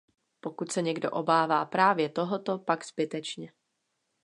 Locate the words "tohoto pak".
2.09-2.85